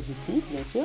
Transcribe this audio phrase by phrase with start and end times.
[0.00, 0.84] bien sûr,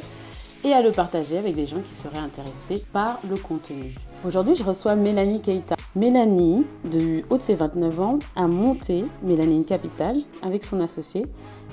[0.63, 3.95] et à le partager avec des gens qui seraient intéressés par le contenu.
[4.26, 5.76] Aujourd'hui, je reçois Mélanie Keita.
[5.95, 11.23] Mélanie, du haut de ses 29 ans, a monté Mélanie Capital avec son associé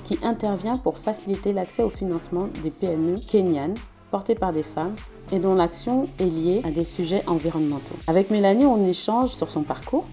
[0.03, 3.75] qui intervient pour faciliter l'accès au financement des PME kenyanes
[4.11, 4.95] portées par des femmes
[5.31, 7.95] et dont l'action est liée à des sujets environnementaux.
[8.07, 10.05] Avec Mélanie, on échange sur son parcours,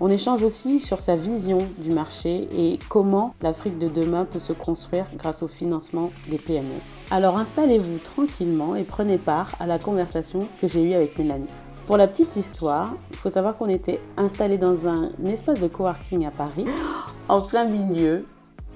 [0.00, 4.54] on échange aussi sur sa vision du marché et comment l'Afrique de demain peut se
[4.54, 6.64] construire grâce au financement des PME.
[7.10, 11.46] Alors installez-vous tranquillement et prenez part à la conversation que j'ai eue avec Mélanie.
[11.86, 16.24] Pour la petite histoire, il faut savoir qu'on était installé dans un, espace de coworking
[16.24, 16.66] à Paris,
[17.28, 18.24] en plein milieu,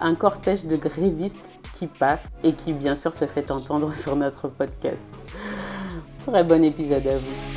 [0.00, 1.36] un cortège de grévistes
[1.78, 5.02] qui passe et qui bien sûr se fait entendre sur notre podcast.
[6.26, 7.53] Très bon épisode à vous.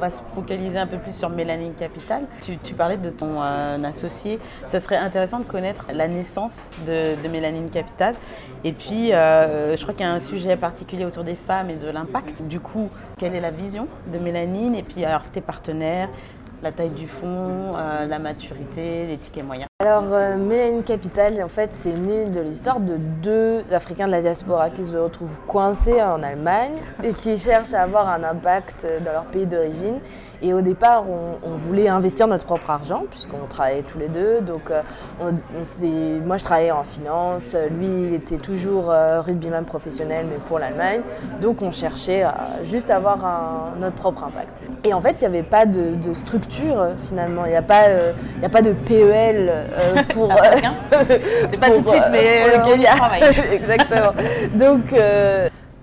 [0.00, 2.22] On va se focaliser un peu plus sur Mélanie Capital.
[2.40, 4.38] Tu, parlais de ton euh, associé.
[4.68, 8.14] Ça serait intéressant de connaître la naissance de, de Mélanie Capital.
[8.64, 11.76] Et puis, euh, je crois qu'il y a un sujet particulier autour des femmes et
[11.76, 12.40] de l'impact.
[12.48, 16.08] Du coup, quelle est la vision de Mélanine Et puis, alors, tes partenaires,
[16.62, 19.69] la taille du fonds, euh, la maturité, les tickets moyens?
[19.80, 24.68] Alors, euh, Capital, en fait, c'est né de l'histoire de deux Africains de la diaspora
[24.68, 29.24] qui se retrouvent coincés en Allemagne et qui cherchent à avoir un impact dans leur
[29.24, 29.98] pays d'origine
[30.42, 31.04] et au départ,
[31.42, 34.40] on, voulait investir notre propre argent, puisqu'on travaillait tous les deux.
[34.40, 34.80] Donc, euh,
[36.24, 37.54] moi, je travaillais en finance.
[37.70, 41.02] Lui, il était toujours euh, rugbyman professionnel, mais pour l'Allemagne.
[41.42, 42.48] Donc, on cherchait à
[42.94, 44.62] avoir notre propre impact.
[44.84, 47.44] Et en fait, il n'y avait pas de, structure, finalement.
[47.44, 48.12] Il n'y a, pas, euh,
[48.42, 49.69] a pas de PEL
[50.10, 50.32] pour.
[51.48, 53.22] C'est pas tout de suite, mais on travaille.
[53.52, 54.12] Exactement.
[54.54, 54.94] Donc,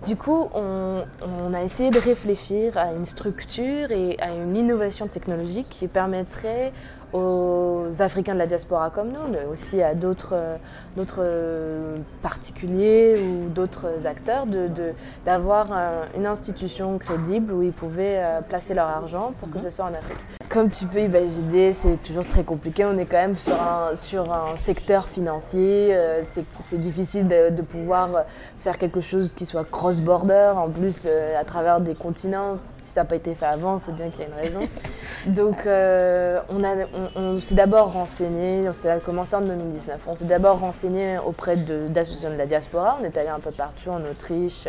[0.05, 5.67] du coup, on, a essayé de réfléchir à une structure et à une innovation technologique
[5.69, 6.71] qui permettrait
[7.13, 10.35] aux Africains de la diaspora comme nous, mais aussi à d'autres
[12.21, 14.45] particuliers ou d'autres acteurs,
[15.25, 15.67] d'avoir
[16.15, 19.63] une institution crédible où ils pouvaient euh, placer leur argent pour que mhm.
[19.63, 20.36] ce soit en Afrique.
[20.49, 22.85] Comme tu peux imaginer, c'est toujours très compliqué.
[22.85, 25.89] On est quand même sur un, sur un secteur financier.
[25.93, 28.23] Euh, c'est difficile de, pouvoir
[28.59, 32.59] faire quelque chose qui soit cross-border, en plus euh, à travers des continents.
[32.79, 34.67] Si ça n'a pas été fait avant, c'est bien qu'il y a une raison.
[35.25, 36.85] Donc on a,
[37.15, 42.29] on, s'est d'abord renseigné, on s'est commencé en 2019, on s'est d'abord renseigné auprès d'associations
[42.29, 44.67] de, la diaspora, on est allé un peu partout, en Autriche,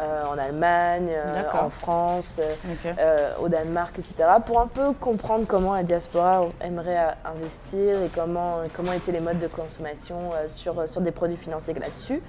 [0.00, 2.40] euh, en Allemagne, euh, en France,
[2.86, 8.58] euh, au Danemark, etc., pour un peu comprendre comment la diaspora aimerait investir et comment,
[8.76, 12.22] comment étaient les modes de consommation sur, sur des produits financiers là-dessus.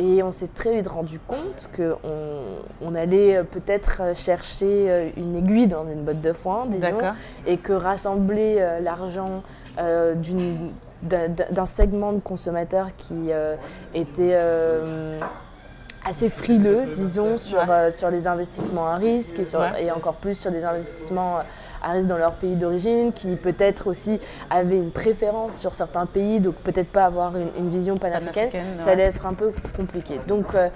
[0.00, 1.98] Et on s'est très vite rendu compte qu'on
[2.80, 6.98] on allait peut-être chercher une aiguille dans une botte de foin, disons,
[7.46, 9.44] et que rassembler l'argent
[9.76, 13.30] d'un segment de consommateurs qui
[13.94, 14.36] était
[16.04, 20.38] assez frileux, disons, sur, euh, sur les investissements à risque et, sur, et, encore plus
[20.38, 21.38] sur des investissements
[21.82, 24.20] à risque dans leur pays d'origine, qui peut-être aussi
[24.50, 28.50] avaient une préférence sur certains pays, donc peut-être pas avoir une, vision panafricaine,
[28.80, 30.20] ça allait être un peu compliqué.
[30.28, 30.68] Donc euh,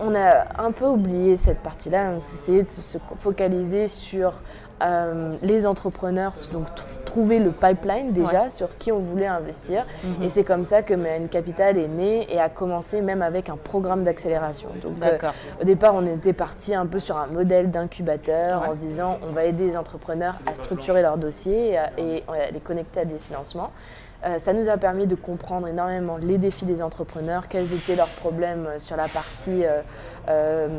[0.00, 4.34] on a un peu oublié cette partie-là, on s'est essayé de se focaliser sur
[4.82, 6.66] euh, les entrepreneurs, donc
[7.04, 9.86] trouver le pipeline déjà sur qui on voulait investir.
[10.02, 10.22] Mhm.
[10.24, 13.56] Et c'est comme ça que Man Capital est né et a commencé même avec un
[13.56, 14.70] programme d'accélération.
[14.82, 15.18] Donc euh,
[15.60, 19.32] au départ, on était parti un peu sur un modèle d'incubateur en se disant on
[19.32, 23.70] va aider les entrepreneurs à structurer leur dossier et à, les connecter à des financements.
[24.24, 28.08] Euh, ça nous a permis de comprendre énormément les défis des entrepreneurs, quels étaient leurs
[28.08, 29.64] problèmes sur la partie,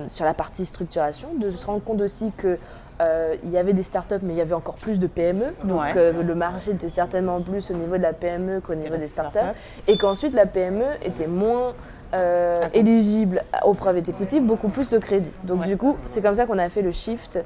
[0.08, 2.58] sur la partie structuration, de se rendre compte aussi que
[3.02, 5.46] euh, il y avait des startups, mais il y avait encore plus de PME.
[5.64, 9.08] Donc euh, le marché était certainement plus au niveau de la PME qu'au niveau des
[9.08, 9.40] startups.
[9.88, 11.74] Et qu'ensuite la PME était moins
[12.14, 15.32] euh, éligible au private equity, beaucoup plus au crédit.
[15.44, 17.40] Donc du coup, c'est comme ça qu'on a fait le shift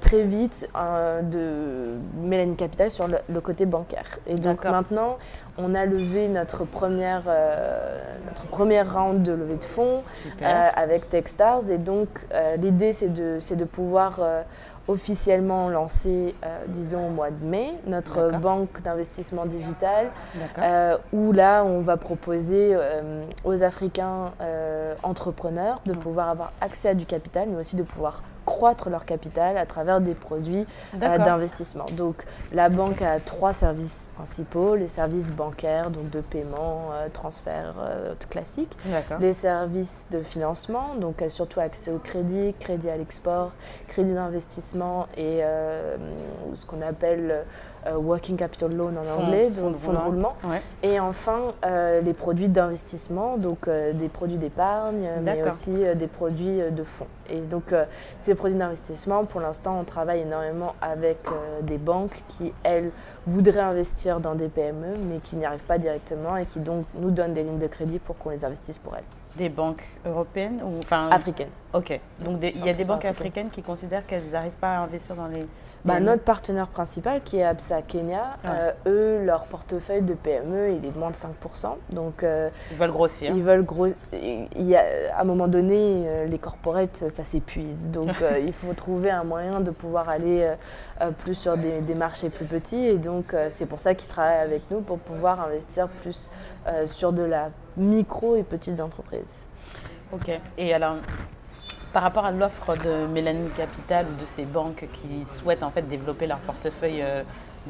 [0.00, 0.68] très vite
[1.30, 4.06] de Mélanie Capital sur le, côté bancaire.
[4.26, 5.18] Et donc maintenant,
[5.58, 7.24] on a levé notre première,
[8.26, 10.02] notre première round de levée de fonds
[10.42, 11.70] avec Techstars.
[11.70, 12.08] Et donc
[12.58, 14.20] l'idée, c'est de, de pouvoir
[14.88, 20.10] officiellement lancé, euh, disons, au mois de mai, notre banque d'investissement digital,
[20.58, 24.32] euh, où là, on va proposer euh, aux Africains
[25.02, 29.58] entrepreneurs de pouvoir avoir accès à du capital, mais aussi de pouvoir croître leur capital
[29.58, 31.84] à travers des produits euh, d'investissement.
[31.92, 37.74] Donc la banque a trois services principaux, les services bancaires, donc de paiement, euh, transfert
[37.78, 38.74] euh, classique,
[39.20, 43.50] les services de financement, donc surtout accès au crédit, crédit à l'export,
[43.88, 45.42] crédit d'investissement et
[46.54, 47.44] ce qu'on appelle
[47.94, 50.34] working capital loan en anglais, donc fonds de roulement.
[50.82, 51.52] Et enfin
[52.02, 57.06] les produits d'investissement, donc des produits d'épargne, mais aussi des produits de fonds.
[57.28, 57.74] Et donc
[58.18, 62.90] ces produits d'investissement, pour l'instant, on travaille énormément avec euh, des banques qui, elles,
[63.24, 67.10] voudraient investir dans des PME, mais qui n'y arrivent pas directement et qui donc nous
[67.10, 69.04] donnent des lignes de crédit pour qu'on les investisse pour elles.
[69.36, 71.98] Des banques européennes ou enfin africaines Ok.
[72.24, 75.26] Donc il y a des banques africaines qui considèrent qu'elles n'arrivent pas à investir dans
[75.26, 75.46] les
[75.86, 80.84] bah, notre partenaire principal, qui est Absa Kenya, euh, eux, leur portefeuille de PME, il
[80.84, 81.28] est de moins de 5%.
[81.90, 83.32] Donc, euh, ils veulent grossir.
[83.34, 83.86] Ils veulent gros...
[84.12, 84.82] il y a,
[85.14, 87.88] à un moment donné, euh, les corporates, ça s'épuise.
[87.88, 88.10] Donc,
[88.44, 90.52] il faut trouver un moyen de pouvoir aller
[91.18, 92.84] plus sur des, des, marchés plus petits.
[92.84, 96.32] Et donc, c'est pour ça qu'ils travaillent avec nous, pour pouvoir investir plus
[96.86, 99.48] sur de la micro et petites entreprises.
[100.12, 100.30] Ok.
[100.56, 100.96] Et alors,
[101.92, 105.82] par rapport à l'offre de Mélanie Capital ou de ces banques qui souhaitent en fait
[105.88, 107.22] développer leur portefeuille euh,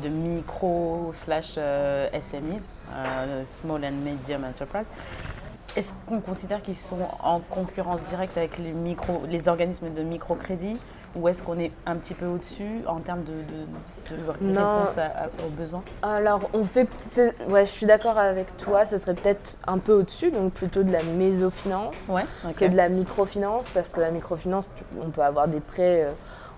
[0.03, 2.61] de micro slash euh, SMEs,
[2.93, 4.91] euh, Small and Medium Enterprise,
[5.77, 8.75] est-ce qu'on considère qu'ils sont en concurrence directe avec les,
[9.29, 10.77] les organismes de microcrédit
[11.17, 13.33] ou est-ce qu'on est un petit peu au-dessus en termes de,
[14.41, 14.99] réponse
[15.45, 15.83] aux besoins?
[16.03, 16.89] Alors, on fait.
[17.49, 20.93] Ouais, je suis d'accord avec toi, ce serait peut-être un peu au-dessus, donc plutôt de
[20.93, 22.11] la mésofinance
[22.57, 24.71] que de la microfinance, parce que la microfinance,
[25.01, 26.07] on peut avoir des prêts.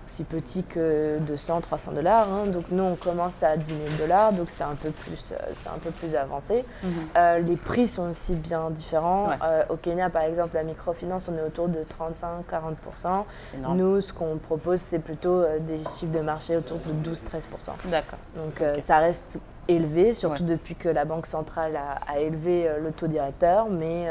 [0.09, 2.27] Aussi petit que 200, 300 dollars.
[2.27, 2.47] Hein.
[2.47, 5.69] Donc nous, on commence à 10 000 dollars, donc c'est un peu plus, euh, c'est
[5.69, 6.65] un peu plus avancé.
[6.81, 6.91] Mhm.
[7.15, 9.29] Euh, les prix sont aussi bien différents.
[9.43, 13.23] Euh, au Kenya, par exemple, la microfinance, on est autour de 35-40%.
[13.75, 17.73] Nous, ce qu'on propose, c'est plutôt des chiffres de marché autour de 12-13%.
[17.85, 18.17] D'accord.
[18.35, 23.07] Donc ça reste élevé, surtout depuis que la Banque centrale a, a élevé le taux
[23.07, 24.07] directeur, mais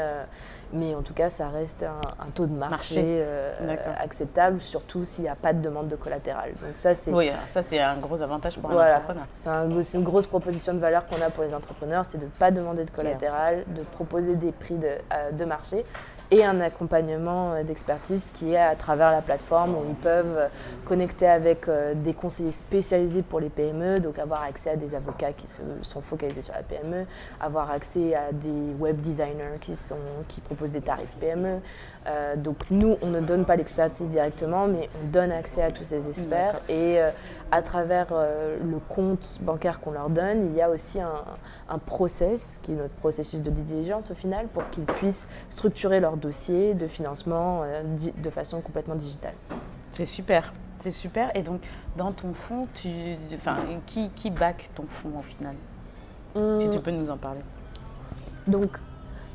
[0.71, 5.29] mais en tout cas, ça reste un, taux de marché, euh, acceptable, surtout s'il n'y
[5.29, 6.51] a pas de demande de collatéral.
[6.61, 9.23] Donc ça, c'est oui, ça c'est un gros avantage pour un entrepreneur.
[9.29, 12.51] C'est une grosse proposition de valeur qu'on a pour les entrepreneurs, c'est de ne pas
[12.51, 15.85] demander de collatéral, de proposer des prix de, euh, de marché
[16.31, 20.47] et un accompagnement euh, d'expertise qui est à travers la plateforme où ils peuvent euh,
[20.85, 25.33] connecter avec euh, des conseillers spécialisés pour les PME, donc avoir accès à des avocats
[25.33, 27.05] qui sont focalisés sur la PME,
[27.39, 29.95] avoir accès à des web designers qui, sont,
[30.27, 31.59] qui proposent des tarifs PME.
[32.37, 36.07] Donc nous, on ne donne pas l'expertise directement, mais on donne accès à tous ces
[36.07, 36.99] experts et
[37.51, 41.23] à travers le compte bancaire qu'on leur donne, il y a aussi un,
[41.69, 46.17] un process qui est notre processus de diligence au final pour qu'ils puissent structurer leur
[46.17, 47.83] dossier de financement euh,
[48.17, 49.35] de façon complètement digitale.
[49.91, 51.35] C'est super, c'est super.
[51.35, 51.61] Et donc,
[51.97, 52.89] dans ton fonds, tu,
[53.33, 55.55] enfin, qui, qui back ton fonds au final?
[56.59, 56.83] Si tu hum.
[56.83, 57.41] peux nous en parler.
[58.47, 58.77] Donc,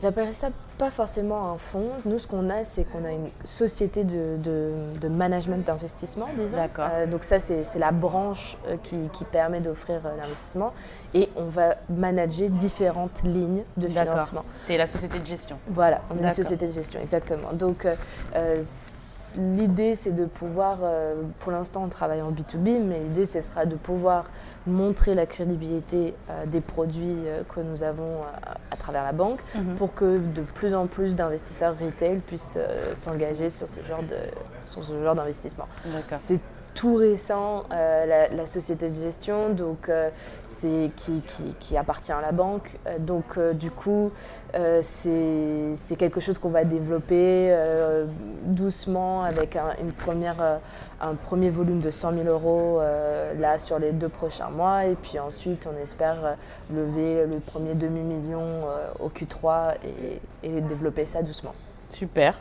[0.01, 1.91] j'appellerais ça pas forcément un fonds.
[2.05, 6.57] Nous, ce qu'on a, c'est qu'on a une société de, de, management d'investissement, disons.
[6.57, 6.89] D'accord.
[6.93, 10.73] Euh, donc ça, c'est la branche euh, qui, qui, permet d'offrir l'investissement.
[11.13, 14.45] Et on va manager différentes lignes de financement.
[14.67, 15.59] C'est la société de gestion.
[15.69, 17.53] Voilà, on est une société de gestion, exactement.
[17.53, 18.61] Donc, euh,
[19.37, 20.79] l'idée, c'est de pouvoir,
[21.39, 24.27] pour l'instant, on travaille en B2B, mais l'idée, ce sera de pouvoir
[24.67, 29.41] montrer la crédibilité euh, des produits euh, que nous avons euh, à travers la banque
[29.55, 29.75] mhm.
[29.75, 32.59] pour que de plus en plus d'investisseurs retail puissent
[32.95, 34.17] s'engager sur ce genre de
[34.63, 35.67] sur ce genre d'investissement.
[36.19, 36.41] C'est
[36.75, 39.91] tout récent la, la, société de gestion donc
[40.47, 41.23] c'est qui,
[41.59, 44.11] qui, appartient à la banque donc du coup
[44.83, 47.57] c'est quelque chose qu'on va développer
[48.45, 50.61] doucement avec un, une première
[51.01, 54.95] un premier volume de 100 000 euros euh, là sur les deux prochains mois et
[54.95, 56.35] puis ensuite on espère euh,
[56.73, 59.75] lever le premier demi-million euh, au Q3
[60.43, 61.55] et, développer ça doucement.
[61.89, 62.39] Super.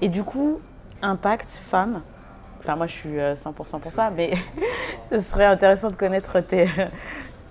[0.00, 0.60] Et du coup,
[1.02, 2.02] impact femme,
[2.60, 4.32] enfin moi je suis 100% pour ça, mais
[5.10, 6.66] ce serait intéressant de connaître tes,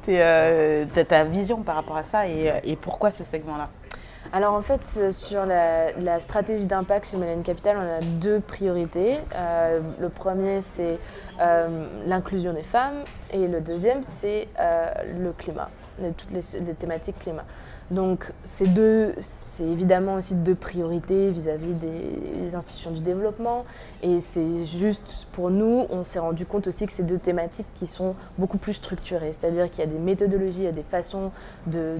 [1.08, 3.70] ta vision par rapport à ça et pourquoi ce segment-là.
[4.32, 9.18] Alors en fait, euh, sur la, stratégie d'impact chez Mélène Capital, on a deux priorités.
[9.34, 11.00] Euh, le premier, c'est
[11.40, 15.70] euh, l'inclusion des femmes et le deuxième, c'est le climat,
[16.18, 17.46] toutes les, thématiques climat.
[17.92, 18.68] Donc c'est
[19.60, 23.66] évidemment aussi deux priorités vis-à-vis des, institutions du développement.
[24.02, 27.86] Et c'est juste pour nous, on s'est rendu compte aussi que c'est deux thématiques qui
[27.88, 29.32] sont beaucoup plus structurées.
[29.32, 31.32] C'est-à-dire qu'il y a des méthodologies, il y a des façons
[31.68, 32.00] de,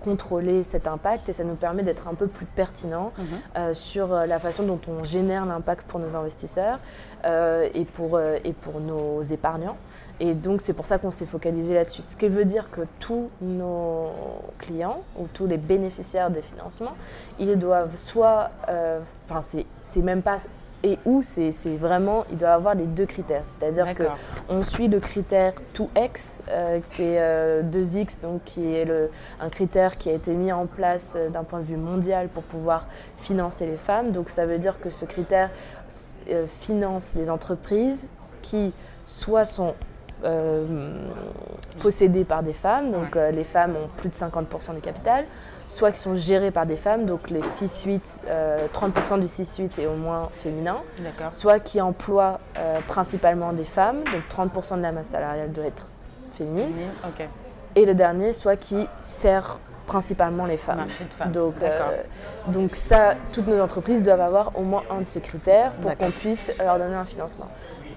[0.00, 3.24] contrôler cet impact et ça nous permet d'être un peu plus pertinent mhm.
[3.56, 6.78] euh, sur la façon dont on génère l'impact pour nos investisseurs
[7.26, 9.76] euh, et, pour, euh, et pour nos épargnants.
[10.18, 12.02] Et donc c'est pour ça qu'on s'est focalisé là-dessus.
[12.02, 14.10] Ce qui veut dire que tous nos
[14.58, 16.96] clients ou tous les bénéficiaires des financements,
[17.38, 19.40] ils doivent soit, euh, enfin
[19.80, 20.38] c'est même pas
[20.82, 23.44] et où c'est vraiment, ils doivent avoir les deux critères.
[23.44, 29.10] C'est-à-dire qu'on suit le critère 2x, euh, qui est 2x, euh, donc qui est le,
[29.40, 32.86] un critère qui a été mis en place d'un point de vue mondial pour pouvoir
[33.18, 34.12] financer les femmes.
[34.12, 35.50] Donc ça veut dire que ce critère
[36.60, 38.10] finance les entreprises
[38.42, 38.72] qui
[39.06, 39.74] soit sont
[40.24, 40.98] euh,
[41.80, 45.26] possédés par des femmes, donc euh, les femmes ont plus de 50% du capital,
[45.66, 49.86] soit qui sont gérés par des femmes, donc les 6-8, 30% euh, du 6-8 est
[49.86, 50.78] au moins féminin,
[51.30, 52.40] soit qui emploient
[52.88, 55.90] principalement des femmes, donc 30% de la masse salariale doit être
[56.32, 56.72] féminine,
[57.74, 60.86] et le dernier, soit qui sert principalement les femmes.
[61.32, 61.54] Donc,
[62.48, 66.10] donc ça, toutes nos entreprises doivent avoir au moins un de ces critères pour qu'on
[66.10, 67.48] puisse leur donner un financement.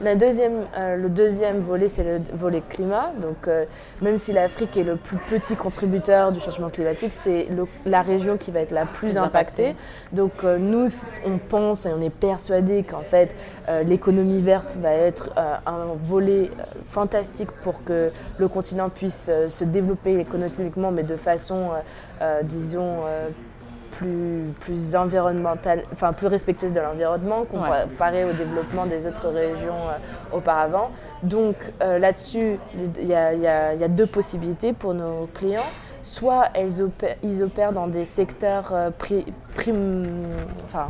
[0.01, 3.11] La deuxième, euh, le deuxième volet, c'est le volet climat.
[3.21, 3.65] Donc, euh,
[4.01, 7.47] même si l'Afrique est le plus petit contributeur du changement climatique, c'est
[7.85, 9.75] la région qui va être la plus, impactée.
[10.13, 10.87] Donc, euh, nous,
[11.25, 13.35] on pense et on est persuadé qu'en fait,
[13.85, 15.31] l'économie verte va être
[15.65, 16.49] un volet
[16.87, 21.69] fantastique pour que le continent puisse se développer économiquement, mais de façon,
[22.43, 23.01] disons,
[23.99, 30.37] plus, plus environnementale, enfin plus respectueuse de l'environnement comparé au développement des autres régions euh,
[30.37, 30.91] auparavant.
[31.23, 32.57] Donc euh, là-dessus,
[32.97, 35.69] il y, a deux possibilités pour nos clients.
[36.01, 36.89] Soit elles
[37.23, 38.89] ils opèrent dans des secteurs euh,
[40.63, 40.87] enfin,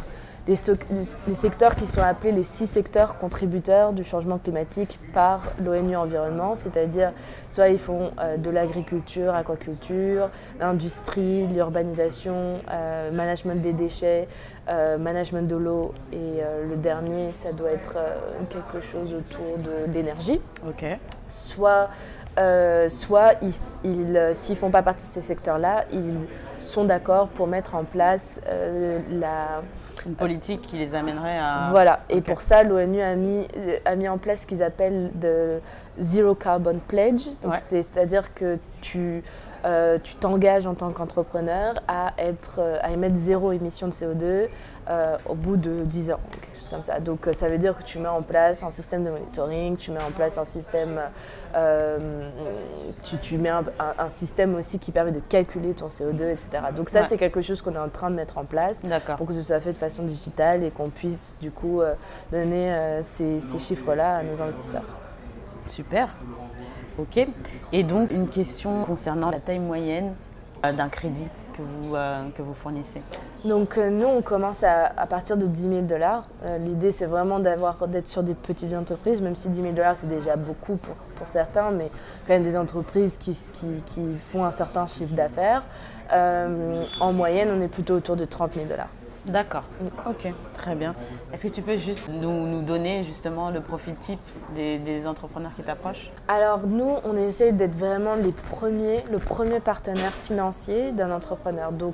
[0.49, 6.55] les, secteurs qui sont appelés les six secteurs contributeurs du changement climatique par l'ONU Environnement,
[6.55, 7.11] c'est-à-dire
[7.49, 10.29] soit ils font euh, de l'agriculture, aquaculture,
[10.59, 14.27] l'industrie, l'urbanisation, euh, management des déchets,
[14.69, 17.97] euh, management de l'eau et le dernier, ça doit être
[18.49, 20.41] quelque chose autour de l'énergie.
[20.67, 20.85] Ok.
[21.29, 21.89] Soit
[22.89, 26.27] soit s'ils ne font pas partie de ces secteurs-là, ils
[26.57, 28.41] sont d'accord pour mettre en place
[29.09, 29.61] la,
[30.05, 31.67] une politique qui les amènerait à...
[31.71, 33.47] Voilà, et pour ça, l'ONU a mis,
[33.85, 35.59] a mis en place ce qu'ils appellent le
[35.99, 37.27] Zero Carbon Pledge.
[37.55, 39.23] C'est-à-dire que tu
[39.65, 44.47] euh, tu t'engages en tant qu'entrepreneur à, être, euh, à émettre zéro émission de CO2
[44.89, 46.99] euh, au bout de 10 ans, quelque chose comme ça.
[46.99, 50.01] Donc ça veut dire que tu mets en place un système de monitoring, tu mets
[50.01, 50.99] en place un système,
[53.03, 56.49] tu, tu, mets un, système aussi qui permet de calculer ton CO2, etc.
[56.75, 58.81] Donc ça c'est quelque chose qu'on est en train de mettre en place
[59.17, 61.81] pour que ce soit fait de façon digitale et qu'on puisse du coup
[62.31, 64.85] donner ces, ces chiffres-là à nos investisseurs.
[65.65, 66.09] Super.
[66.99, 67.25] Ok.
[67.71, 70.13] Et donc, une question concernant la taille moyenne
[70.65, 73.01] euh, d'un crédit que vous, euh, que vous fournissez
[73.45, 76.27] Donc, euh, nous, on commence à, partir de 10 000 dollars.
[76.59, 80.35] L'idée, c'est vraiment d'être sur des petites entreprises, même si 10 000 dollars, c'est déjà
[80.35, 81.89] beaucoup pour, pour, certains, mais
[82.27, 85.63] quand même des entreprises qui, qui, qui font un certain chiffre d'affaires.
[86.11, 88.89] en moyenne, on est plutôt autour de 30 000 dollars.
[89.29, 89.63] D'accord,
[90.07, 90.95] ok, très bien.
[91.31, 94.19] Est-ce que tu peux juste nous, donner justement le profil type
[94.55, 96.11] des, entrepreneurs qui t'approchent?
[96.27, 101.71] Alors nous, on essaie d'être vraiment les premiers, le premier partenaire financier d'un entrepreneur.
[101.71, 101.93] Donc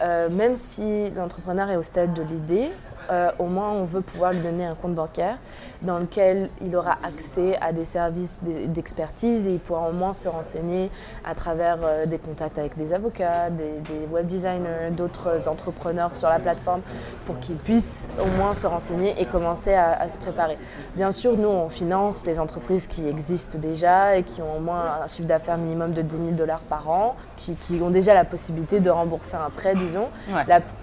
[0.00, 2.70] euh, même si l'entrepreneur est au stade de l'idée,
[3.10, 5.38] euh, au moins on veut pouvoir lui donner un compte bancaire
[5.82, 10.28] dans lequel il aura accès à des services d'expertise et il pourra au moins se
[10.28, 10.90] renseigner
[11.24, 13.80] à travers euh, des contacts avec des avocats, des,
[14.10, 16.82] web designers, d'autres entrepreneurs sur la plateforme
[17.26, 20.58] pour qu'il puisse au moins se renseigner et commencer à, se préparer.
[20.96, 25.02] Bien sûr, nous on finance les entreprises qui existent déjà et qui ont au moins
[25.04, 28.80] un chiffre d'affaires minimum de 10 000 dollars par an, qui, ont déjà la possibilité
[28.80, 30.08] de rembourser un prêt, disons.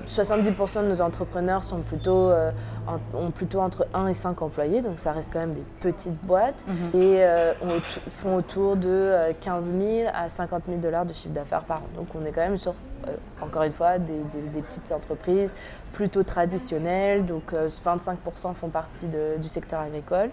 [0.08, 2.52] 70% de nos entrepreneurs sont plutôt euh,
[3.14, 6.66] ont plutôt entre 1 et 5 employés, donc ça reste quand même des petites boîtes,
[6.68, 7.02] mhm.
[7.02, 7.54] et euh,
[8.10, 11.88] font autour de 15 euh, 000 à 50 000 dollars de chiffre d'affaires par an.
[11.96, 12.74] Donc on est quand même sur,
[13.42, 14.14] encore une fois, des,
[14.62, 15.54] petites entreprises
[15.94, 19.08] plutôt traditionnelles, donc 25% font partie
[19.40, 20.30] du secteur agricole,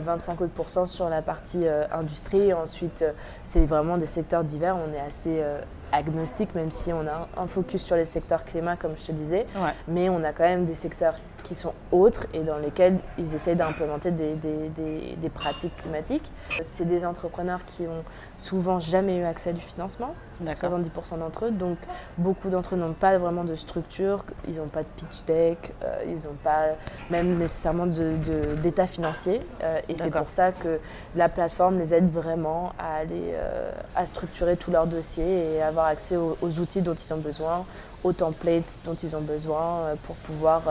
[0.00, 3.04] 25 autres sur la partie industrie, ensuite
[3.44, 5.42] c'est vraiment des secteurs divers, on est assez
[5.92, 9.46] agnostique, même si on a un focus sur les secteurs climat, comme je te disais.
[9.88, 13.56] Mais on a quand même des secteurs qui sont autres et dans lesquels ils essayent
[13.56, 16.30] d'implémenter des, des, pratiques climatiques.
[16.62, 18.04] C'est des entrepreneurs qui ont
[18.36, 21.50] souvent jamais eu accès à du financement, 70% d'entre eux.
[21.50, 21.78] Donc
[22.18, 26.04] beaucoup d'entre eux n'ont pas vraiment de structure, ils n'ont pas de pitch deck, euh,
[26.06, 26.70] ils n'ont pas
[27.10, 29.40] même nécessairement d'état de, financier.
[29.62, 30.80] Euh, et c'est pour ça que
[31.16, 35.86] la plateforme les aide vraiment à aller euh, à structurer tout leur dossier et avoir
[35.86, 37.64] accès aux, aux outils dont ils ont besoin,
[38.04, 40.62] aux templates dont ils ont besoin pour pouvoir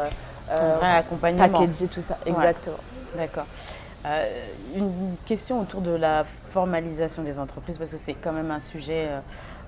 [0.51, 1.47] euh, accompagnement.
[1.47, 2.77] Packager tout ça, exactement.
[3.15, 3.45] D'accord.
[4.05, 4.25] Euh,
[4.75, 9.09] une question autour de la formalisation des entreprises, parce que c'est quand même un sujet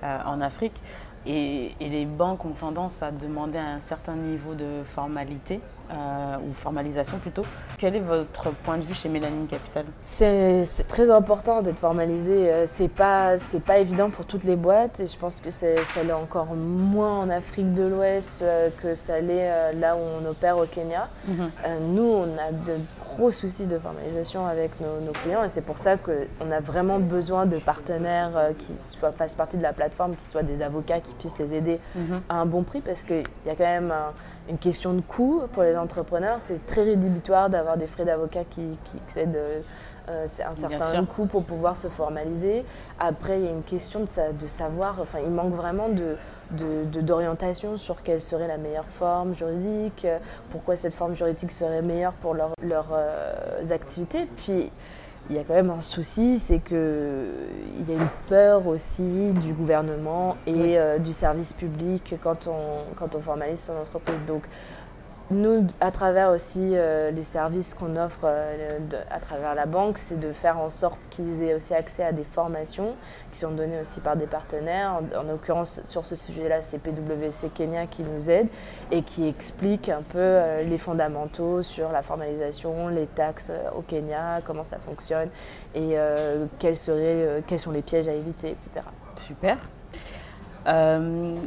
[0.03, 0.81] euh, en Afrique.
[1.25, 5.59] Et, les banques ont tendance à demander un certain niveau de formalité,
[5.91, 7.43] euh, ou formalisation plutôt.
[7.77, 9.85] Quel est votre point de vue chez Mélanie Capital?
[10.05, 12.49] C'est, très important d'être formalisé.
[12.49, 15.67] Euh, c'est pas, c'est pas évident pour toutes les boîtes et je pense que ça
[16.03, 20.57] l'est encore moins en Afrique de l'Ouest euh, que ça l'est là où on opère
[20.57, 21.09] au Kenya.
[21.27, 21.49] Mhm.
[21.93, 25.97] nous, on a de gros soucis de formalisation avec nos, clients et c'est pour ça
[25.97, 30.43] qu'on a vraiment besoin de partenaires qui soient, fassent partie de la plateforme, qui soient
[30.43, 32.21] des avocats qui puisse les aider mhm.
[32.29, 33.93] à un bon prix parce qu'il y a quand même
[34.49, 36.39] une question de coût pour les entrepreneurs.
[36.39, 39.61] C'est très rédhibitoire d'avoir des frais d'avocat qui, excèdent euh,
[40.09, 42.65] euh, un certain coût pour pouvoir se formaliser.
[42.99, 46.17] Après, il y a une question de, de savoir, enfin, il manque vraiment de,
[47.01, 50.05] d'orientation sur quelle serait la meilleure forme juridique,
[50.49, 54.27] pourquoi cette forme juridique serait meilleure pour leurs euh, activités.
[54.37, 54.71] Puis
[55.29, 59.53] il y a quand même un souci, c'est qu'il y a une peur aussi du
[59.53, 64.25] gouvernement et euh, du service public quand on, quand on formalise son entreprise.
[64.25, 64.43] Donc
[65.31, 70.19] nous, à travers aussi euh, les services qu'on offre euh, à travers la banque, c'est
[70.19, 72.95] de faire en sorte qu'ils aient aussi accès à des formations
[73.31, 74.99] qui sont données aussi par des partenaires.
[75.17, 78.47] En, l'occurrence, sur ce sujet-là, c'est PwC Kenya qui nous aide
[78.91, 84.41] et qui explique un peu euh, les fondamentaux sur la formalisation, les taxes au Kenya,
[84.43, 85.29] comment ça fonctionne
[85.73, 85.95] et
[86.59, 88.85] quels, seraient, quels sont les pièges à éviter, etc.
[89.15, 89.57] Super.
[90.67, 91.37] Euh,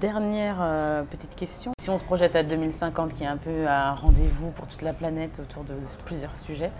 [0.00, 1.72] dernière euh, petite question.
[1.80, 4.92] Si on se projette à 2050, qui est un peu un rendez-vous pour toute la
[4.92, 5.74] planète autour de
[6.04, 6.70] plusieurs sujets,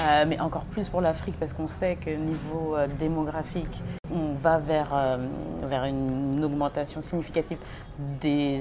[0.00, 3.82] euh, mais encore plus pour l'Afrique, parce qu'on sait que niveau démographique,
[4.12, 4.92] on va vers,
[5.86, 7.58] une augmentation significative
[8.20, 8.60] des,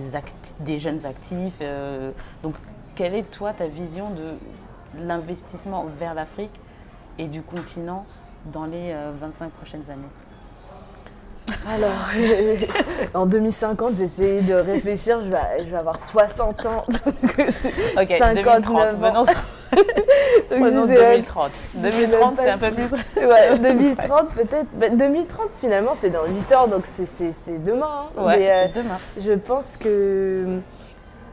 [0.61, 1.59] des jeunes actifs.
[2.43, 2.55] donc,
[2.95, 6.57] quelle est, toi, ta vision de l'investissement vers l'Afrique
[7.17, 8.05] et du continent
[8.45, 10.28] dans les 25 prochaines années?
[11.67, 12.09] Alors,
[13.13, 17.51] en 2050, j'ai essayé de réfléchir, je vais, je vais avoir 60 ans, donc
[17.95, 19.25] 59 ans.
[20.49, 21.51] donc 2030.
[21.75, 23.25] 2030, c'est un peu plus.
[23.25, 24.97] ouais, 2030 peut-être.
[24.97, 28.07] 2030 bah, finalement, c'est dans 8 heures, donc c'est demain.
[28.17, 28.23] Hein.
[28.23, 28.97] Ouais, c'est euh, demain.
[29.17, 30.59] Je pense que.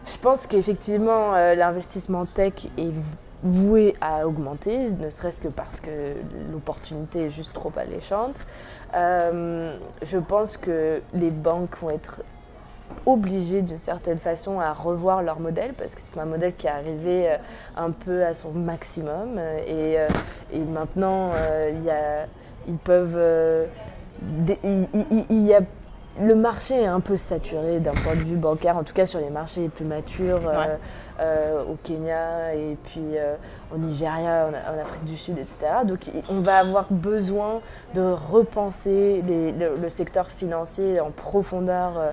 [0.06, 2.92] Je pense qu'effectivement, euh, l'investissement tech est
[3.42, 6.14] voué à augmenter, ne serait-ce que parce que
[6.52, 8.42] l'opportunité est juste trop alléchante.
[8.94, 12.22] Euh, je pense que les banques vont être
[13.04, 16.70] obligées d'une certaine façon à revoir leur modèle parce que c'est un modèle qui est
[16.70, 17.36] arrivé euh,
[17.76, 20.08] un peu à son maximum et, euh,
[20.52, 21.32] et maintenant
[21.84, 22.26] y a,
[22.68, 23.18] ils peuvent
[24.48, 25.60] y a
[26.20, 29.20] le marché est un peu saturé d'un point de vue bancaire, en tout cas sur
[29.20, 30.40] les marchés les plus matures,
[31.20, 33.34] euh, au Kenya et puis euh,
[33.74, 35.56] au Nigeria, en, Afrique du Sud, etc.
[35.84, 37.60] Donc on va avoir besoin
[37.94, 42.12] de repenser le, secteur financier en profondeur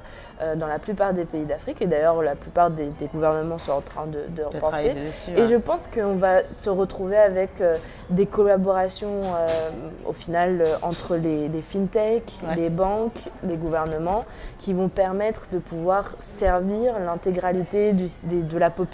[0.55, 1.81] dans la plupart des pays d'Afrique.
[1.81, 4.95] Et d'ailleurs, la plupart des, gouvernements sont en train de, de repenser.
[5.35, 7.51] et je pense qu'on va se retrouver avec
[8.09, 9.21] des collaborations
[10.05, 14.25] au final entre les, les fintechs, les banques, les gouvernements
[14.59, 18.92] qui vont permettre de pouvoir servir l'intégralité de la population,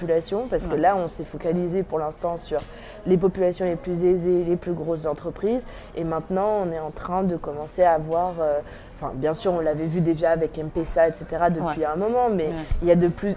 [0.49, 2.59] parce que là, on s'est focalisé pour l'instant sur
[3.05, 7.23] les populations les plus aisées, les plus grosses entreprises, et maintenant, on est en train
[7.23, 8.59] de commencer à voir euh,
[9.01, 11.25] Enfin, bien sûr, on l'avait vu déjà avec M-Pesa, etc.
[11.49, 13.35] depuis un moment, mais il y a de plus,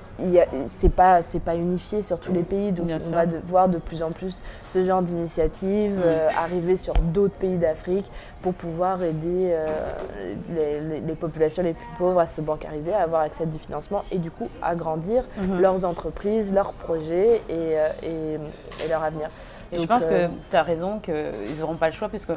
[0.67, 4.03] c'est pas, c'est pas unifié sur tous les pays, donc on va voir de plus
[4.03, 8.11] en plus ce genre d'initiative euh, arriver sur d'autres pays d'Afrique
[8.43, 9.67] pour pouvoir aider euh,
[11.07, 14.19] les, populations les plus pauvres à se bancariser, à avoir accès à du financement et
[14.19, 15.61] du coup à grandir mhm.
[15.61, 19.29] leurs entreprises, leurs projets et, euh, et, leur avenir.
[19.73, 22.33] Et je pense que tu as raison qu'ils n'auront pas le choix puisque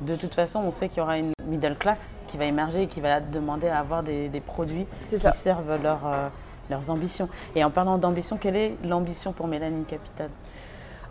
[0.00, 2.86] de toute façon, on sait qu'il y aura une middle class qui va émerger et
[2.86, 6.28] qui va demander à avoir des, produits qui servent euh,
[6.70, 7.28] leurs ambitions.
[7.54, 10.30] Et en parlant d'ambition, quelle est l'ambition pour Mélanie Capital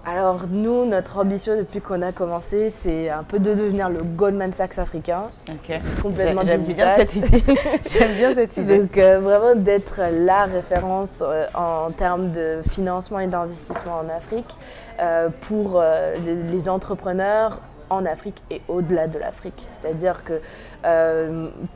[0.05, 4.53] alors nous, notre ambition depuis qu'on a commencé, c'est un peu de devenir le Goldman
[4.53, 5.23] Sachs africain.
[5.49, 5.77] Ok.
[6.01, 7.43] Complètement J'aime bien cette idée.
[7.91, 8.79] J'aime bien cette idée.
[8.79, 14.57] Donc euh, vraiment d'être la référence euh, en termes de financement et d'investissement en Afrique
[15.01, 15.83] euh, pour
[16.25, 19.61] les, les entrepreneurs en Afrique et au-delà de l'Afrique.
[19.65, 20.41] C'est-à-dire que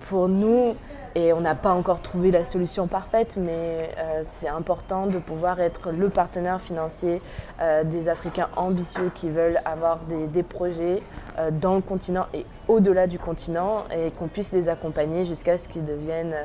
[0.07, 0.75] pour nous,
[1.15, 5.59] et on n'a pas encore trouvé la solution parfaite, mais euh, c'est important de pouvoir
[5.61, 7.21] être le partenaire financier
[7.61, 10.99] euh, des Africains ambitieux qui veulent avoir des, projets
[11.37, 15.67] euh, dans le continent et au-delà du continent et qu'on puisse les accompagner jusqu'à ce
[15.67, 16.35] qu'ils deviennent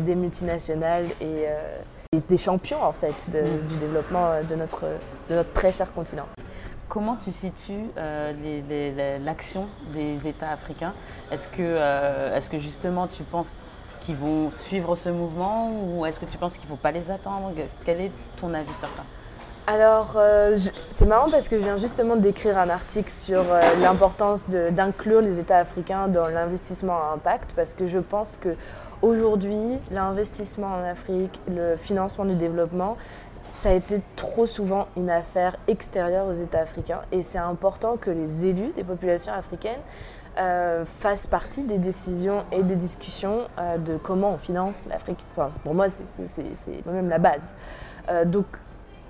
[0.00, 1.46] des multinationales et
[2.28, 3.66] des champions en fait mm.
[3.66, 4.84] du développement de notre,
[5.28, 6.26] de notre très cher continent.
[6.94, 7.90] Comment tu situes
[9.24, 10.92] l'action des États africains?
[11.32, 13.56] Est-ce que, justement tu penses
[13.98, 17.10] qui vont suivre ce mouvement ou est-ce que tu penses qu'il ne faut pas les
[17.10, 17.50] attendre?
[17.84, 19.02] Quel est ton avis sur ça?
[19.66, 20.56] Alors, euh,
[20.90, 25.40] c'est marrant parce que je viens justement d'écrire un article sur euh, l'importance d'inclure les
[25.40, 28.54] États africains dans l'investissement à impact parce que je pense que
[29.02, 32.96] aujourd'hui, l'investissement en Afrique, le financement du développement,
[33.54, 38.10] ça a été trop souvent une affaire extérieure aux États africains et c'est important que
[38.10, 39.80] les élus des populations africaines
[40.38, 45.24] euh, fasse partie des décisions et des discussions euh, de comment on finance l'Afrique.
[45.62, 47.54] pour moi, c'est même la base.
[48.08, 48.46] Euh, donc,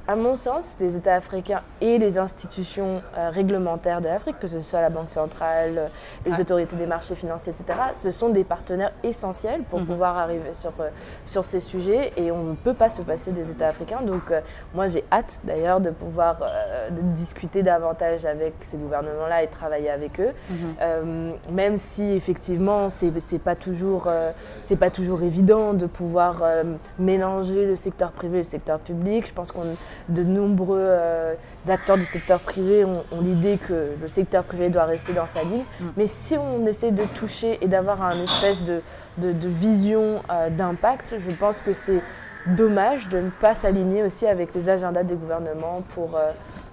[0.07, 4.61] à mon sens, les États africains et les institutions euh, réglementaires de l'Afrique, que ce
[4.61, 5.91] soit la Banque centrale,
[6.27, 9.87] les autorités des marchés financiers, etc., ce sont des partenaires essentiels pour mhm.
[9.87, 10.91] pouvoir arriver sur, euh,
[11.25, 14.03] sur ces sujets et on ne peut pas se passer des États africains.
[14.03, 14.41] Donc euh,
[14.75, 16.37] moi j'ai hâte d'ailleurs de pouvoir
[17.15, 21.35] discuter davantage avec ces gouvernements-là et travailler avec eux, mhm.
[21.51, 24.09] même si effectivement c'est n'est pas, toujours,
[24.79, 26.43] pas toujours évident de pouvoir
[26.99, 29.27] mélanger le secteur privé et le secteur public.
[29.27, 29.63] Je pense qu'on
[30.09, 31.35] de nombreux euh,
[31.69, 35.65] acteurs du secteur privé ont, l'idée que le secteur privé doit rester dans sa ligne.
[35.81, 35.85] Mm.
[35.97, 38.83] Mais si on essaie de toucher et d'avoir un espèce de,
[39.19, 42.03] vision euh, d'impact, je pense que c'est
[42.47, 46.19] dommage de ne pas s'aligner aussi avec les agendas des gouvernements pour,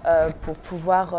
[0.06, 1.14] euh, pour pouvoir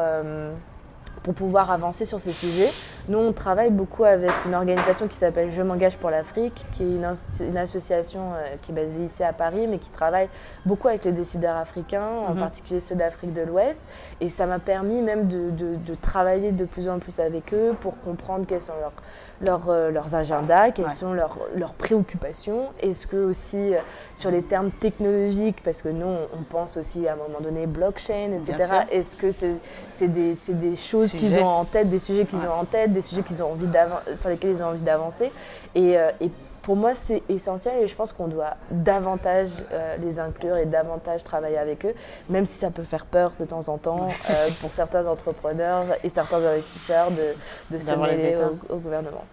[1.24, 2.70] pour pouvoir avancer sur ces sujets.
[3.08, 6.96] Nous, on travaille beaucoup avec une organisation qui s'appelle Je m'engage pour l'Afrique, qui est
[6.96, 10.30] une, association euh, qui est basée ici à Paris, mais qui travaille
[10.66, 12.40] beaucoup avec les décideurs africains, en mhm.
[12.40, 13.82] particulier ceux d'Afrique de l'Ouest.
[14.20, 18.00] Et ça m'a permis même de, de, travailler de plus en plus avec eux pour
[18.02, 18.94] comprendre quels sont leurs,
[19.42, 22.70] leurs, euh, leurs agendas, quelles sont leurs, leurs préoccupations.
[22.82, 23.80] Est-ce que aussi euh,
[24.16, 28.32] sur les termes technologiques, parce que nous, on pense aussi à un moment donné blockchain,
[28.38, 28.86] etc.
[28.92, 29.56] Est-ce que c'est,
[29.92, 32.94] c'est, des, c'est des choses qu'ils ont en tête, des sujets qu'ils ont en tête,
[32.94, 33.68] des sujets qu'ils ont envie
[34.16, 35.32] sur lesquels ils ont envie d'avancer.
[35.76, 36.30] Et, euh, et
[36.64, 41.24] pour moi, c'est essentiel et je pense qu'on doit davantage euh, les inclure et davantage
[41.24, 41.94] travailler avec eux,
[42.30, 46.10] même si ça peut faire peur de temps en temps euh, pour certains entrepreneurs et
[46.10, 47.36] certains investisseurs de,
[47.70, 48.38] de se mêler
[48.70, 49.26] au, gouvernement.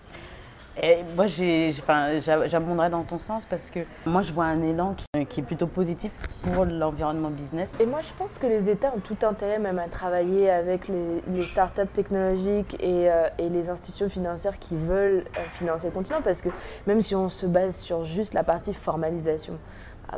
[0.83, 4.95] Et moi, j'abonderai dans ton sens parce que moi, je vois un élan
[5.29, 6.11] qui, est plutôt positif
[6.43, 7.73] pour l'environnement business.
[7.79, 11.45] Et moi, je pense que les États ont tout intérêt même à travailler avec les,
[11.45, 16.43] startups technologiques et, euh, et, les institutions financières qui veulent euh, financer le continent parce
[16.43, 16.49] que
[16.87, 19.59] même si on se base sur juste la partie formalisation,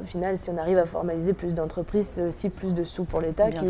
[0.01, 3.21] au final, si on arrive à formaliser plus d'entreprises, c'est aussi plus de sous pour
[3.21, 3.67] l'État qui,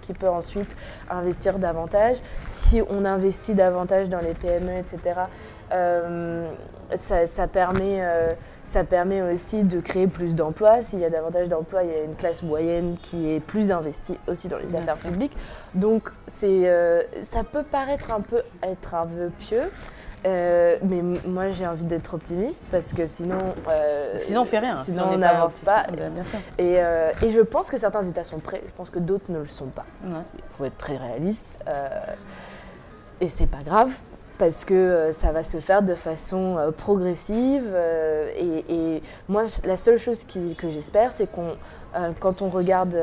[0.00, 0.74] qui, peut ensuite
[1.10, 2.18] investir davantage.
[2.46, 5.20] Si on investit davantage dans les PME, etc.,
[5.72, 6.50] euh,
[6.94, 8.30] ça, permet, euh,
[8.64, 10.80] ça permet aussi de créer plus d'emplois.
[10.80, 14.18] S'il y a davantage d'emplois, il y a une classe moyenne qui est plus investie
[14.26, 15.36] aussi dans les affaires publiques.
[15.74, 16.10] Donc
[16.42, 19.70] euh, ça peut paraître un peu être un vœu pieux.
[20.24, 23.54] Mais moi j'ai envie d'être optimiste parce que sinon
[24.18, 24.76] sinon on fait rien.
[24.76, 26.38] sinon on n'avance pas, bien sûr.
[26.58, 28.62] Et, et, je pense que certains états sont prêts.
[28.66, 29.86] Je pense que d'autres ne le sont pas.
[30.04, 31.58] Il faut être très réaliste
[33.20, 33.90] et c'est pas grave
[34.38, 37.64] parce que euh, ça va se faire de façon euh, progressive.
[37.72, 38.30] Euh,
[38.68, 41.56] et, moi, la seule chose que j'espère, c'est qu'on,
[42.20, 42.96] quand on regarde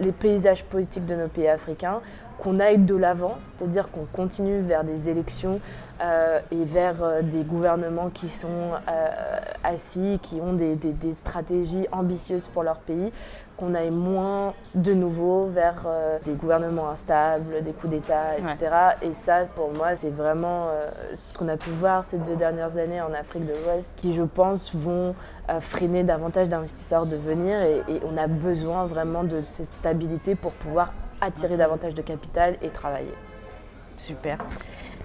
[0.00, 2.00] les paysages politiques de nos pays africains,
[2.38, 5.60] qu'on aille de l'avant, c'est-à-dire qu'on continue vers des élections
[6.50, 8.72] et vers des gouvernements qui sont
[9.64, 10.76] assis, qui ont des,
[11.14, 13.12] stratégies ambitieuses pour leur pays,
[13.56, 18.56] qu'on aille moins de nouveau vers euh, des gouvernements instables, des coups d'État, etc.
[19.00, 22.76] Et ça, pour moi, c'est vraiment euh, ce qu'on a pu voir ces deux dernières
[22.76, 25.14] années en Afrique de l'Ouest, qui, je pense, vont
[25.48, 27.62] euh, freiner davantage d'investisseurs de venir.
[27.62, 32.68] Et, on a besoin vraiment de cette stabilité pour pouvoir attirer davantage de capital et
[32.68, 33.14] travailler.
[33.96, 34.38] Super.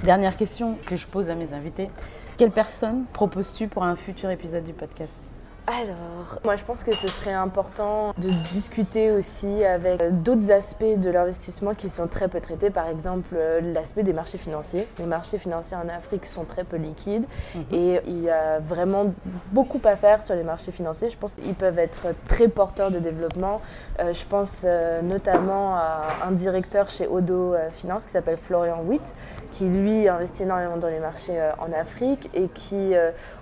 [0.04, 1.90] Dernière question que je pose à mes invités.
[2.38, 5.31] Quelle personne proposes-tu pour un futur épisode du podcast?
[5.68, 11.10] Alors, moi je pense que ce serait important de discuter aussi avec d'autres aspects de
[11.10, 14.88] l'investissement qui sont très peu traités, par exemple l'aspect des marchés financiers.
[14.98, 17.64] Les marchés financiers en Afrique sont très peu liquides mhm.
[17.72, 19.14] et il y a vraiment
[19.52, 21.10] beaucoup à faire sur les marchés financiers.
[21.10, 23.62] Je pense qu'ils peuvent être très porteurs de développement.
[24.00, 28.82] Euh, je pense euh, notamment à un directeur chez Odo euh, Finance qui s'appelle Florian
[28.84, 29.14] Witt,
[29.52, 32.94] qui lui investit énormément dans les marchés en Afrique et qui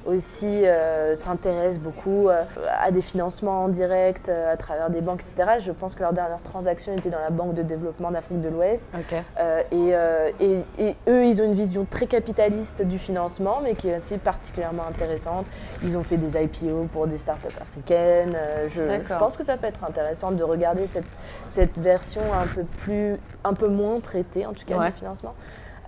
[0.05, 0.63] aussi
[1.13, 5.60] s'intéresse beaucoup à des financements en direct à travers des banques, etc.
[5.60, 8.86] Je pense que leur dernière transaction était dans la Banque de développement d'Afrique de l'Ouest.
[9.72, 9.93] Et,
[10.39, 14.86] et, eux, ils ont une vision très capitaliste du financement, mais qui est assez particulièrement
[14.88, 15.45] intéressante.
[15.84, 18.38] Ils ont fait des IPO pour des startups africaines.
[18.67, 21.06] Je, je pense que ça peut être intéressant de regarder cette,
[21.48, 25.36] cette version un peu, plus, un peu moins traitée, en tout cas, du financement.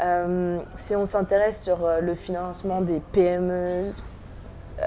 [0.01, 3.91] Euh, si on s'intéresse sur euh, le financement des PME, euh,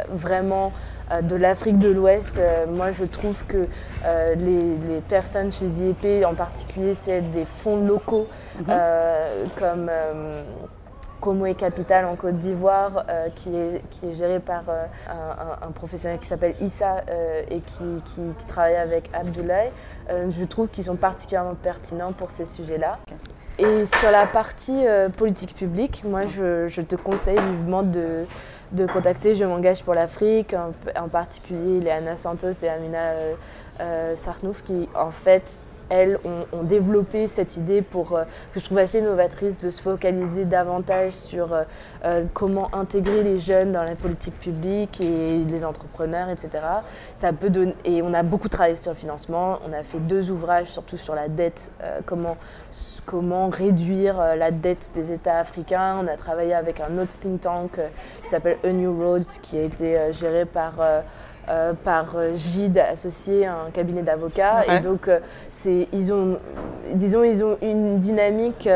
[0.09, 0.73] vraiment
[1.23, 3.67] de l'Afrique de l'Ouest, moi je trouve que
[4.05, 8.27] les, les, personnes chez IEP, en particulier celles des fonds locaux,
[8.59, 8.75] mhm.
[9.59, 9.91] comme
[11.25, 15.71] Como et Capital en Côte d'Ivoire, euh, qui, est, qui est géré par euh, un,
[15.71, 19.73] professionnel qui s'appelle Issa euh, et qui, qui, travaille avec Abdoulaye.
[20.11, 22.99] je trouve qu'ils sont particulièrement pertinents pour ces sujets-là.
[23.59, 24.85] Et sur la partie
[25.17, 28.27] politique publique, moi je, je, te conseille vivement de,
[28.73, 33.13] de contacter Je m'engage pour l'Afrique, en, particulier Léana Santos et Amina
[34.15, 39.03] Sarnouf qui en fait elles ont, développé cette idée pour, euh, que je trouve assez
[39.03, 41.63] novatrice de se focaliser davantage sur euh,
[42.05, 46.51] euh, comment intégrer les jeunes dans la politique publique et les entrepreneurs, etc.
[47.15, 49.59] Ça peut donner, et on a beaucoup travaillé sur le financement.
[49.69, 51.71] On a fait deux ouvrages, surtout sur la dette,
[52.07, 52.37] comment,
[53.05, 55.99] comment réduire la dette des États africains.
[56.03, 57.81] On a travaillé avec un autre think tank
[58.23, 60.75] qui s'appelle A New Roads, qui a été géré par
[61.49, 64.65] euh, par euh, Gide associé à un cabinet d'avocats.
[64.67, 66.39] Et donc, euh, c'est, ils ont,
[66.95, 68.69] disons, ils ont une dynamique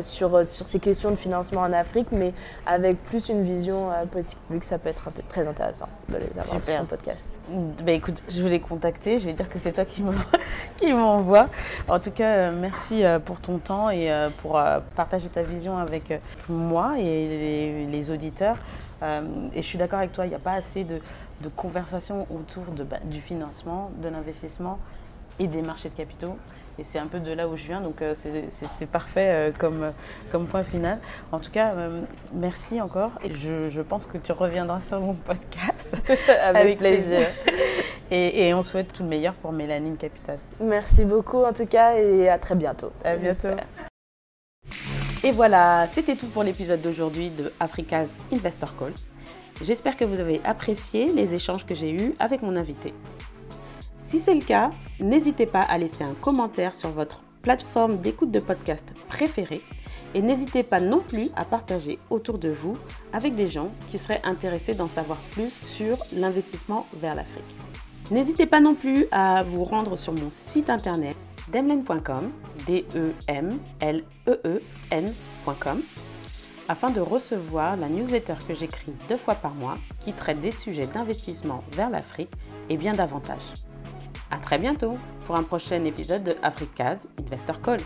[0.00, 2.32] sur, sur ces questions de financement en Afrique, mais
[2.66, 6.76] avec plus une vision politique publique, ça peut être très intéressant de les avoir sur
[6.76, 7.40] ton podcast.
[7.84, 10.02] Bah, écoute, je vais les contacter, je vais dire que c'est toi qui,
[10.76, 11.46] qui m'envoie.
[11.88, 14.10] En tout cas, merci pour ton temps et
[14.42, 14.60] pour
[14.96, 18.56] partager ta vision avec moi et les, les auditeurs.
[19.02, 19.22] Euh,
[19.54, 21.00] et je suis d'accord avec toi, il n'y a pas assez de,
[21.42, 24.78] de conversations autour de, bah, du financement, de l'investissement
[25.38, 26.36] et des marchés de capitaux.
[26.80, 29.92] Et c'est un peu de là où je viens, donc euh, c'est parfait euh, comme,
[30.30, 31.00] comme point final.
[31.32, 31.74] En tout cas,
[32.32, 33.10] merci encore.
[33.24, 35.90] Et je, je, pense que tu reviendras sur mon podcast.
[36.42, 37.26] avec, plaisir.
[38.12, 40.38] Et, et, on souhaite tout le meilleur pour Mélanine Capital.
[40.60, 42.92] Merci beaucoup en tout cas et à très bientôt.
[43.04, 43.48] À bientôt.
[45.24, 48.92] Et voilà, c'était tout pour l'épisode d'aujourd'hui de Africa's Investor Call.
[49.60, 52.94] J'espère que vous avez apprécié les échanges que j'ai eus avec mon invité.
[53.98, 58.38] Si c'est le cas, n'hésitez pas à laisser un commentaire sur votre plateforme d'écoute de
[58.38, 59.62] podcast préférée
[60.14, 62.76] et n'hésitez pas non plus à partager autour de vous
[63.12, 67.44] avec des gens qui seraient intéressés d'en savoir plus sur l'investissement vers l'Afrique.
[68.12, 71.16] N'hésitez pas non plus à vous rendre sur mon site internet
[71.52, 72.32] demlen.com,
[72.66, 73.02] D-E-M-L-E-E-N.com,
[76.68, 80.86] afin de recevoir la newsletter que j'écris deux fois par mois qui traite des sujets
[80.86, 82.32] d'investissement vers l'Afrique
[82.68, 83.54] et bien davantage.
[84.30, 87.80] A très bientôt pour un prochain épisode de Africa's Investor Call.